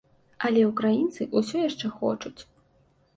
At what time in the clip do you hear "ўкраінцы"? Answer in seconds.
0.69-1.27